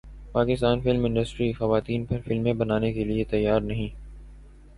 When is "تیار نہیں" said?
3.25-3.95